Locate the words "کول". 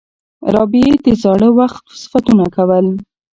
2.55-2.85